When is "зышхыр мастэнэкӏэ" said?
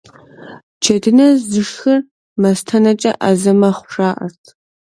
1.49-3.11